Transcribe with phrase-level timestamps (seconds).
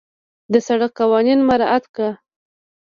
[0.51, 2.11] د سړک قوانين مراعت کړه.